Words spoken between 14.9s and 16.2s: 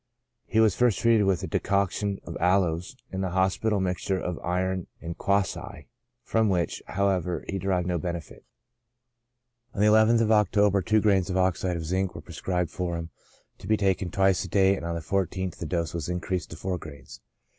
the 14th the dose was